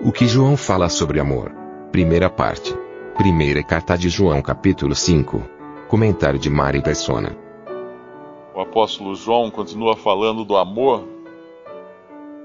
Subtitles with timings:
[0.00, 1.52] O que João fala sobre amor.
[1.90, 2.72] Primeira parte.
[3.16, 5.42] Primeira carta de João, capítulo 5.
[5.88, 7.36] Comentário de Mari Persona.
[8.54, 11.04] O apóstolo João continua falando do amor.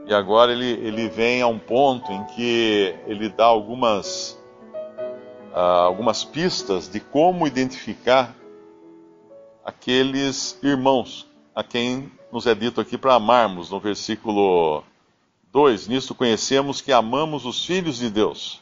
[0.07, 4.31] E agora ele, ele vem a um ponto em que ele dá algumas
[5.51, 8.35] uh, algumas pistas de como identificar
[9.63, 14.83] aqueles irmãos a quem nos é dito aqui para amarmos, no versículo
[15.53, 18.59] 2: Nisto conhecemos que amamos os filhos de Deus.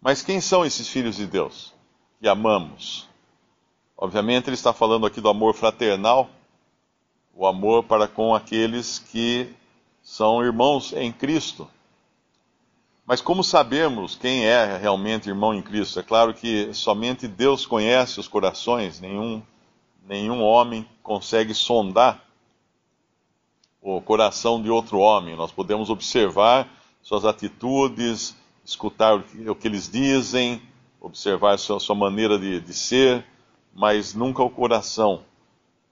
[0.00, 1.74] Mas quem são esses filhos de Deus
[2.18, 3.06] que amamos?
[3.96, 6.30] Obviamente, ele está falando aqui do amor fraternal,
[7.34, 9.54] o amor para com aqueles que
[10.02, 11.68] são irmãos em Cristo.
[13.06, 16.00] Mas como sabemos quem é realmente irmão em Cristo?
[16.00, 19.42] É claro que somente Deus conhece os corações, nenhum,
[20.08, 22.24] nenhum homem consegue sondar
[23.84, 25.36] o coração de outro homem.
[25.36, 26.66] Nós podemos observar
[27.02, 30.62] suas atitudes, escutar o que eles dizem,
[30.98, 33.22] observar sua, sua maneira de, de, ser,
[33.74, 35.22] mas nunca o coração.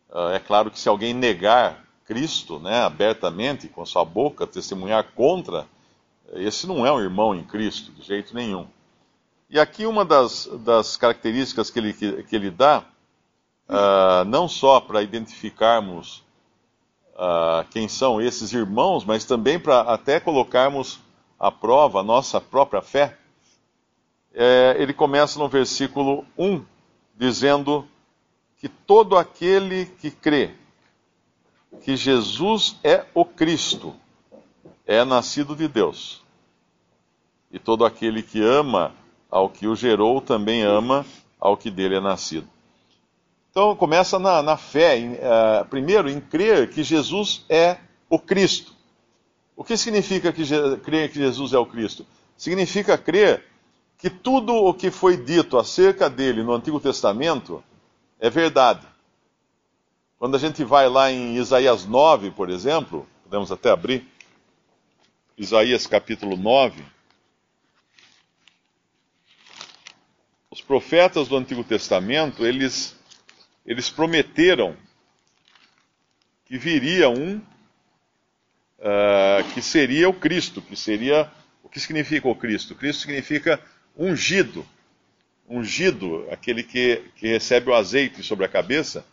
[0.08, 5.66] Uh, é claro que se alguém negar Cristo né, abertamente, com sua boca, testemunhar contra
[6.34, 8.66] esse não é um irmão em Cristo, de jeito nenhum.
[9.50, 12.84] E aqui uma das, das características que ele, que, que ele dá,
[13.68, 16.24] uh, não só para identificarmos
[17.14, 21.00] uh, quem são esses irmãos, mas também para até colocarmos
[21.38, 23.18] à prova a nossa própria fé,
[24.34, 26.64] é, ele começa no versículo 1,
[27.16, 27.86] dizendo
[28.58, 30.54] que todo aquele que crê
[31.82, 33.94] que Jesus é o Cristo
[34.86, 36.22] é nascido de Deus.
[37.50, 38.94] E todo aquele que ama
[39.30, 41.04] ao que o gerou também ama
[41.40, 42.48] ao que dele é nascido.
[43.52, 47.76] Então começa na, na fé, em, uh, primeiro em crer que Jesus é
[48.08, 48.74] o Cristo.
[49.54, 50.42] O que significa que
[50.82, 52.06] crer que Jesus é o Cristo?
[52.34, 53.44] Significa crer
[53.98, 57.62] que tudo o que foi dito acerca dele no Antigo Testamento
[58.18, 58.86] é verdade.
[60.18, 64.08] Quando a gente vai lá em Isaías 9, por exemplo, podemos até abrir,
[65.36, 66.82] Isaías capítulo 9.
[70.50, 72.96] Os profetas do Antigo Testamento, eles,
[73.64, 74.76] eles prometeram
[76.44, 77.36] que viria um
[78.82, 81.30] uh, que seria o Cristo, que seria.
[81.62, 82.74] O que significa o Cristo?
[82.74, 83.60] Cristo significa
[83.96, 84.66] ungido.
[85.48, 89.04] Ungido, aquele que, que recebe o azeite sobre a cabeça,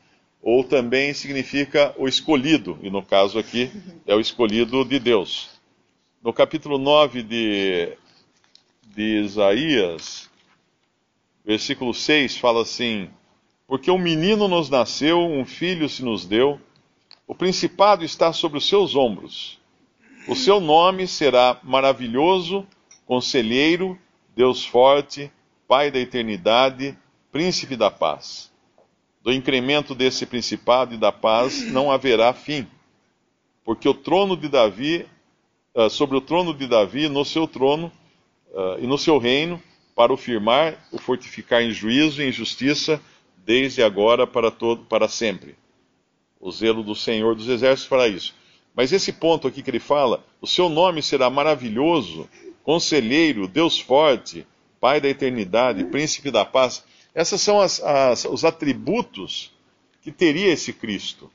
[0.41, 3.71] ou também significa o escolhido, e no caso aqui
[4.05, 5.49] é o escolhido de Deus.
[6.21, 7.97] No capítulo 9 de,
[8.87, 10.29] de Isaías,
[11.45, 13.09] versículo 6 fala assim:
[13.69, 16.59] Porque um menino nos nasceu, um filho se nos deu,
[17.27, 19.59] o principado está sobre os seus ombros.
[20.27, 22.65] O seu nome será maravilhoso,
[23.05, 23.95] conselheiro,
[24.35, 25.31] Deus forte,
[25.67, 26.97] Pai da eternidade,
[27.31, 28.51] príncipe da paz.
[29.21, 32.65] Do incremento desse principado e da paz não haverá fim,
[33.63, 35.05] porque o trono de Davi
[35.75, 37.91] uh, sobre o trono de Davi, no seu trono
[38.51, 39.61] uh, e no seu reino,
[39.95, 42.99] para o firmar, o fortificar em juízo e em justiça,
[43.49, 45.55] desde agora para, todo, para sempre.
[46.39, 48.35] O zelo do Senhor dos Exércitos fará isso.
[48.75, 52.29] Mas esse ponto aqui que ele fala, o seu nome será maravilhoso,
[52.61, 54.45] conselheiro, Deus forte,
[54.79, 56.85] Pai da eternidade, príncipe da paz.
[57.13, 59.51] Essas são as, as, os atributos
[60.03, 61.27] que teria esse Cristo.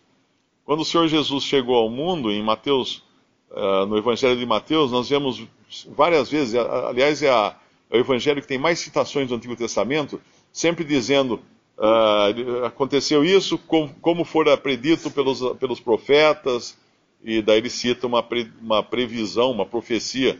[0.64, 3.02] Quando o Senhor Jesus chegou ao mundo, em Mateus
[3.50, 5.42] uh, no Evangelho de Mateus, nós vemos
[5.88, 7.56] várias vezes, aliás, é, a,
[7.90, 10.22] é, o Evangelho que tem mais citações do Antigo Testamento,
[10.52, 11.42] sempre dizendo:
[11.78, 16.76] uh, aconteceu isso, com, como fora predito pelos, pelos profetas,
[17.22, 20.38] e daí ele cita uma, pre, uma previsão, uma profecia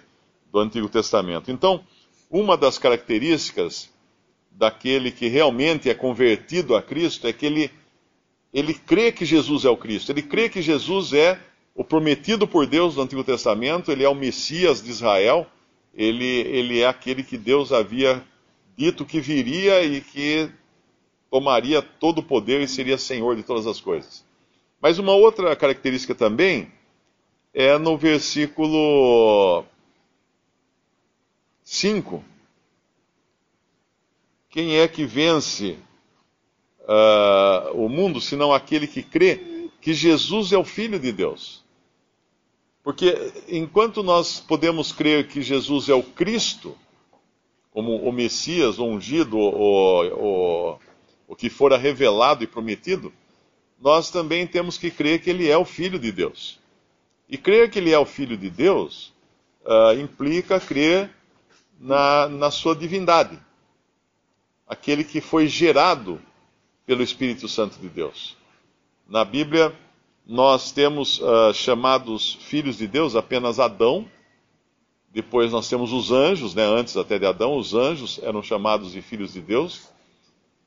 [0.52, 1.50] do Antigo Testamento.
[1.50, 1.82] Então,
[2.30, 3.90] uma das características
[4.50, 7.70] daquele que realmente é convertido a Cristo é que ele,
[8.52, 11.40] ele crê que Jesus é o Cristo, ele crê que Jesus é
[11.74, 15.46] o prometido por Deus no Antigo Testamento, ele é o Messias de Israel,
[15.92, 18.22] ele, ele é aquele que Deus havia
[18.76, 20.48] dito que viria e que
[21.34, 24.24] tomaria todo o poder e seria senhor de todas as coisas.
[24.80, 26.70] Mas uma outra característica também
[27.52, 29.64] é no versículo
[31.64, 32.22] 5.
[34.48, 35.76] Quem é que vence
[36.82, 41.64] uh, o mundo senão aquele que crê que Jesus é o Filho de Deus?
[42.80, 46.78] Porque enquanto nós podemos crer que Jesus é o Cristo,
[47.74, 50.53] como o Messias, o ungido, o, o,
[51.34, 53.12] o que fora revelado e prometido,
[53.80, 56.60] nós também temos que crer que ele é o Filho de Deus.
[57.28, 59.12] E crer que ele é o Filho de Deus
[59.64, 61.10] uh, implica crer
[61.80, 63.36] na, na sua divindade.
[64.64, 66.22] Aquele que foi gerado
[66.86, 68.36] pelo Espírito Santo de Deus.
[69.08, 69.74] Na Bíblia,
[70.24, 74.08] nós temos uh, chamados filhos de Deus apenas Adão,
[75.10, 79.02] depois nós temos os anjos, né, antes até de Adão, os anjos eram chamados de
[79.02, 79.92] filhos de Deus.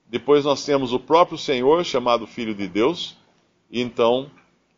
[0.09, 3.17] Depois nós temos o próprio Senhor, chamado Filho de Deus.
[3.69, 4.31] E então,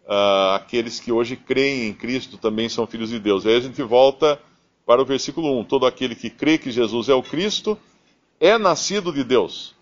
[0.05, 3.45] uh, aqueles que hoje creem em Cristo também são filhos de Deus.
[3.45, 4.41] Aí a gente volta
[4.85, 5.65] para o versículo 1.
[5.65, 7.77] Todo aquele que crê que Jesus é o Cristo
[8.39, 9.75] é nascido de Deus.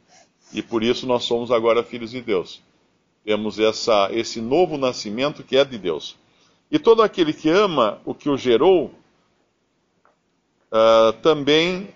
[0.54, 2.62] E por isso nós somos agora filhos de Deus.
[3.24, 6.18] Temos essa, esse novo nascimento que é de Deus.
[6.70, 8.94] E todo aquele que ama o que o gerou
[10.72, 11.90] uh, também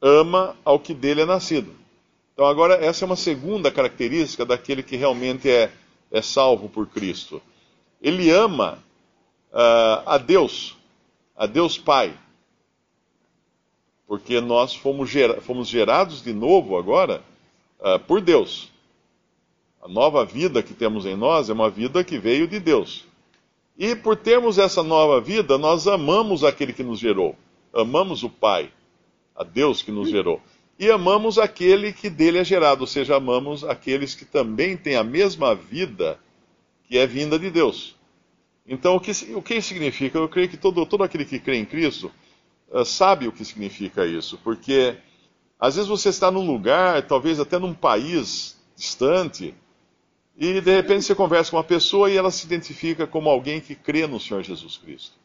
[0.00, 1.79] ama ao que dele é nascido.
[2.40, 5.70] Então, agora, essa é uma segunda característica daquele que realmente é,
[6.10, 7.42] é salvo por Cristo.
[8.00, 8.78] Ele ama
[9.52, 10.74] uh, a Deus,
[11.36, 12.16] a Deus Pai.
[14.06, 17.22] Porque nós fomos, gera, fomos gerados de novo agora
[17.78, 18.72] uh, por Deus.
[19.82, 23.04] A nova vida que temos em nós é uma vida que veio de Deus.
[23.76, 27.36] E por termos essa nova vida, nós amamos aquele que nos gerou
[27.72, 28.70] amamos o Pai,
[29.36, 30.40] a Deus que nos gerou,
[30.80, 35.04] e amamos aquele que dele é gerado, ou seja, amamos aqueles que também têm a
[35.04, 36.18] mesma vida
[36.84, 37.94] que é vinda de Deus.
[38.66, 40.16] Então, o que, o que significa?
[40.16, 42.10] Eu creio que todo, todo aquele que crê em Cristo
[42.70, 44.96] uh, sabe o que significa isso, porque
[45.58, 49.54] às vezes você está num lugar, talvez até num país distante,
[50.34, 53.74] e de repente você conversa com uma pessoa e ela se identifica como alguém que
[53.74, 55.19] crê no Senhor Jesus Cristo.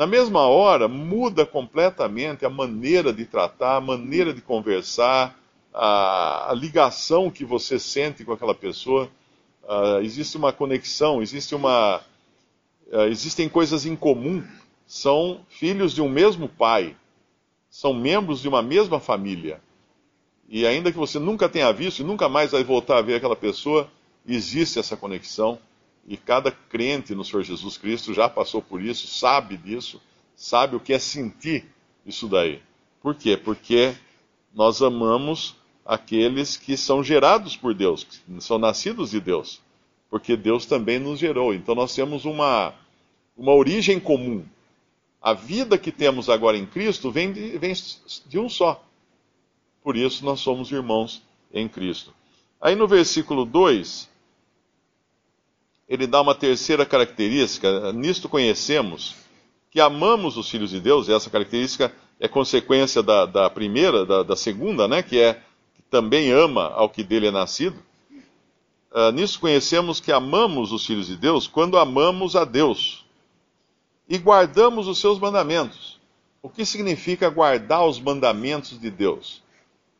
[0.00, 5.38] Na mesma hora, muda completamente a maneira de tratar, a maneira de conversar,
[5.74, 9.10] a, a ligação que você sente com aquela pessoa.
[9.62, 12.00] Uh, existe uma conexão, existe uma,
[12.90, 14.42] uh, existem coisas em comum.
[14.86, 16.96] São filhos de um mesmo pai,
[17.68, 19.60] são membros de uma mesma família.
[20.48, 23.36] E ainda que você nunca tenha visto e nunca mais vai voltar a ver aquela
[23.36, 23.86] pessoa,
[24.26, 25.58] existe essa conexão.
[26.06, 30.00] E cada crente no Senhor Jesus Cristo já passou por isso, sabe disso,
[30.34, 31.66] sabe o que é sentir
[32.04, 32.60] isso daí.
[33.02, 33.36] Por quê?
[33.36, 33.94] Porque
[34.54, 39.60] nós amamos aqueles que são gerados por Deus, que são nascidos de Deus.
[40.08, 41.54] Porque Deus também nos gerou.
[41.54, 42.74] Então nós temos uma,
[43.36, 44.44] uma origem comum.
[45.22, 47.74] A vida que temos agora em Cristo vem de, vem
[48.26, 48.84] de um só.
[49.82, 52.12] Por isso nós somos irmãos em Cristo.
[52.60, 54.08] Aí no versículo 2,
[55.90, 57.92] ele dá uma terceira característica.
[57.92, 59.16] Nisto conhecemos
[59.72, 64.22] que amamos os filhos de Deus, e essa característica é consequência da, da primeira, da,
[64.22, 65.34] da, segunda, né, que é
[65.74, 67.76] que também ama ao que dele é nascido.
[68.92, 73.04] Uh, nisso conhecemos que amamos os filhos de Deus quando amamos a Deus
[74.08, 75.98] e guardamos os seus mandamentos.
[76.42, 79.42] O que significa guardar os mandamentos de Deus?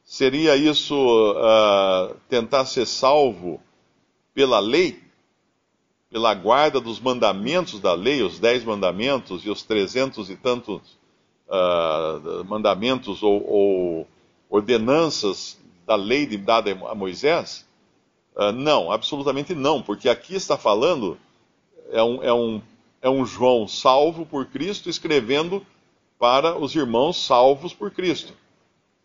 [0.05, 3.61] Seria isso uh, tentar ser salvo
[4.35, 5.10] pela lei?
[6.11, 10.99] Pela guarda dos mandamentos da lei, os dez mandamentos e os trezentos e tantos
[11.49, 14.09] uh, mandamentos ou, ou,
[14.51, 17.65] ordenanças da lei dada a Moisés?
[18.35, 21.17] Uh, não, absolutamente não, porque aqui está falando,
[21.93, 22.63] é um, é, um,
[23.03, 25.65] é um João salvo por Cristo escrevendo
[26.19, 28.35] para os irmãos salvos por Cristo.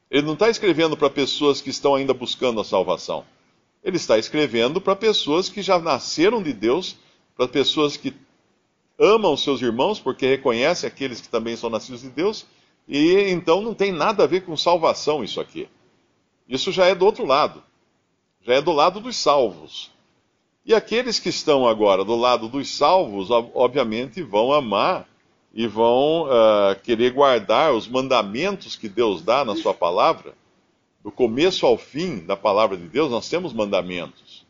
[0.10, 3.26] Ele não está escrevendo para pessoas que estão ainda buscando a salvação.
[3.86, 6.98] Ele está escrevendo para pessoas que já nasceram de Deus,
[7.38, 8.16] para pessoas que
[9.00, 12.48] amam seus irmãos, porque reconhecem aqueles que também são nascidos de Deus,
[12.88, 15.70] e então não tem nada a ver com salvação isso aqui.
[16.50, 17.62] Isso já é do outro lado.
[18.42, 19.92] Já é do lado dos salvos.
[20.66, 25.08] E aqueles que estão agora do lado dos salvos, obviamente, vão amar
[25.54, 30.34] e vão uh, querer guardar os mandamentos que Deus dá na Sua palavra
[31.06, 34.44] do começo ao fim da palavra de Deus, nós temos mandamentos.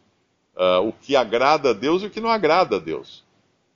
[0.55, 3.25] Uh, o que agrada a Deus e o que não agrada a Deus.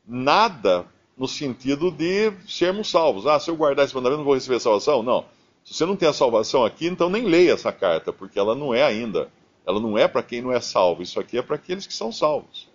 [0.07, 0.85] Nada
[1.17, 3.27] no sentido de sermos salvos.
[3.27, 5.03] Ah, se eu guardar esse mandamento, não vou receber salvação?
[5.03, 5.25] Não.
[5.65, 8.73] Se você não tem a salvação aqui, então nem leia essa carta, porque ela não
[8.73, 9.29] é ainda.
[9.67, 11.01] Ela não é para quem não é salvo.
[11.01, 12.69] Isso aqui é para aqueles que são salvos.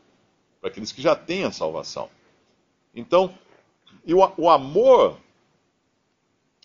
[0.60, 2.10] para aqueles que já têm a salvação.
[2.94, 3.32] Então,
[4.06, 5.16] o, o amor,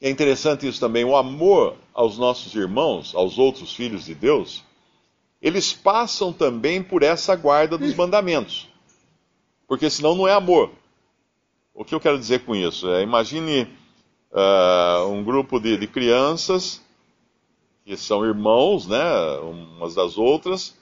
[0.02, 4.64] é interessante isso também, o amor aos nossos irmãos, aos outros filhos de Deus,
[5.42, 8.68] eles passam também por essa guarda dos mandamentos.
[9.68, 10.72] Porque senão não é amor.
[11.74, 12.90] O que eu quero dizer com isso?
[12.90, 13.68] É, imagine
[14.32, 16.82] uh, um grupo de, de crianças
[17.86, 19.02] que são irmãos, né,
[19.40, 20.78] umas das outras,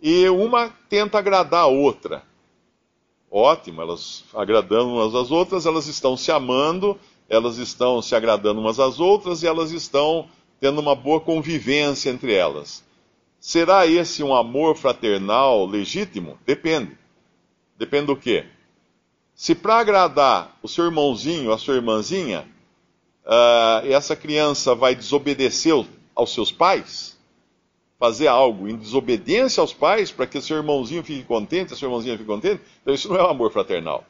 [0.00, 2.22] e uma tenta agradar a outra.
[3.30, 6.98] Ótimo, elas agradando umas às outras, elas estão se amando,
[7.32, 10.28] elas estão se agradando umas às outras e elas estão
[10.60, 12.84] tendo uma boa convivência entre elas.
[13.40, 16.38] Será esse um amor fraternal legítimo?
[16.44, 16.96] Depende.
[17.78, 18.44] Depende do quê?
[19.34, 22.46] Se para agradar o seu irmãozinho, a sua irmãzinha,
[23.24, 25.72] uh, essa criança vai desobedecer
[26.14, 27.18] aos seus pais,
[27.98, 32.18] fazer algo em desobediência aos pais para que seu irmãozinho fique contente, a sua irmãzinha
[32.18, 34.04] fique contente, então isso não é um amor fraternal.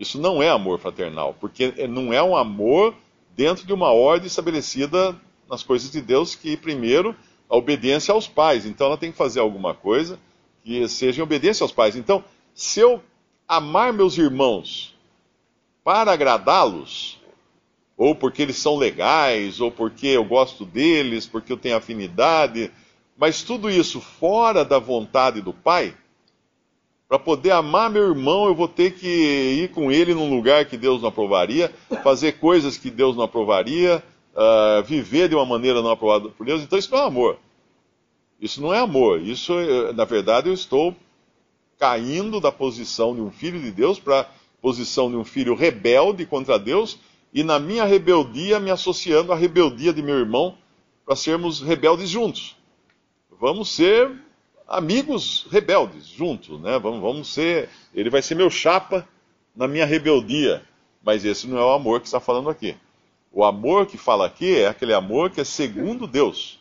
[0.00, 2.94] Isso não é amor fraternal, porque não é um amor
[3.36, 5.14] dentro de uma ordem estabelecida
[5.46, 7.14] nas coisas de Deus, que primeiro
[7.50, 8.64] a obediência aos pais.
[8.64, 10.18] Então ela tem que fazer alguma coisa
[10.64, 11.96] que seja em obediência aos pais.
[11.96, 13.02] Então, se eu
[13.46, 14.96] amar meus irmãos
[15.84, 17.20] para agradá-los,
[17.94, 22.70] ou porque eles são legais, ou porque eu gosto deles, porque eu tenho afinidade,
[23.18, 25.94] mas tudo isso fora da vontade do Pai,
[27.10, 30.76] para poder amar meu irmão, eu vou ter que ir com ele num lugar que
[30.76, 31.74] Deus não aprovaria,
[32.04, 34.00] fazer coisas que Deus não aprovaria,
[34.32, 36.62] uh, viver de uma maneira não aprovada por Deus.
[36.62, 37.36] Então isso não é amor.
[38.40, 39.20] Isso não é amor.
[39.20, 40.94] Isso, eh, na verdade, eu estou
[41.76, 44.26] caindo da posição de um filho de Deus para a
[44.62, 46.96] posição de um filho rebelde contra Deus
[47.34, 50.56] e na minha rebeldia me associando à rebeldia de meu irmão
[51.04, 52.56] para sermos rebeldes juntos.
[53.40, 54.29] Vamos ser
[54.70, 56.78] amigos rebeldes juntos, né?
[56.78, 57.68] Vamos, vamos ser.
[57.92, 59.06] Ele vai ser meu chapa
[59.54, 60.62] na minha rebeldia.
[61.02, 62.76] Mas esse não é o amor que está falando aqui.
[63.32, 66.60] O amor que fala aqui é aquele amor que é segundo Deus.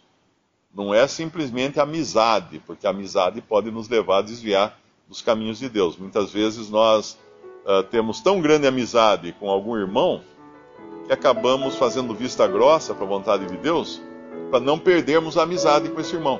[0.73, 5.67] Não é simplesmente amizade, porque a amizade pode nos levar a desviar dos caminhos de
[5.67, 5.97] Deus.
[5.97, 7.17] Muitas vezes nós
[7.65, 10.21] uh, temos tão grande amizade com algum irmão
[11.05, 13.99] que acabamos fazendo vista grossa para a vontade de Deus,
[14.51, 16.39] para não perdermos a amizade com esse irmão.